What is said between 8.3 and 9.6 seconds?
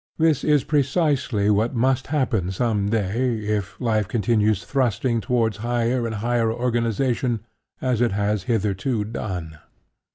hitherto done.